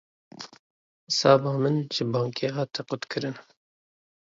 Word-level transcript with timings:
Hisaba 1.07 1.49
min 1.61 1.77
ji 1.93 2.03
bankê 2.13 2.47
hate 2.55 2.81
qutkirin 2.89 3.35